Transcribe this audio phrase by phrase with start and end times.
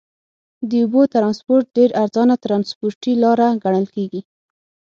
[0.69, 4.21] د اوبو ترانسپورت ډېر ارزانه ترنسپورټي لاره ګڼل کیږي.